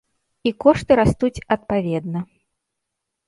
І 0.51 0.51
кошты 0.63 0.95
растуць 0.99 1.43
адпаведна. 1.55 2.19